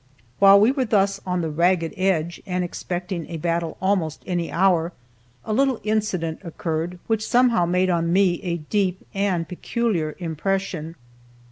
While 0.39 0.59
we 0.59 0.71
were 0.71 0.85
thus 0.85 1.21
on 1.27 1.41
the 1.41 1.51
ragged 1.51 1.93
edge, 1.95 2.41
and 2.47 2.63
expecting 2.63 3.27
a 3.27 3.37
battle 3.37 3.77
almost 3.79 4.23
any 4.25 4.51
hour, 4.51 4.93
a 5.45 5.53
little 5.53 5.79
incident 5.83 6.39
occurred 6.43 6.97
which 7.05 7.23
somehow 7.27 7.67
made 7.67 7.91
on 7.91 8.11
me 8.11 8.41
a 8.41 8.57
deep 8.57 9.05
and 9.13 9.47
peculiar 9.47 10.15
impression. 10.17 10.95